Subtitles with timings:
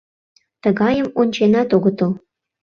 [0.61, 2.11] Тыгайым онченат огытыл.